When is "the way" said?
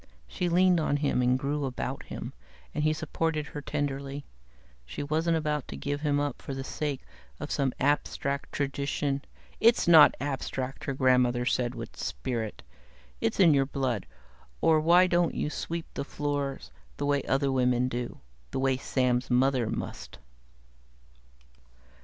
16.97-17.21, 18.49-18.77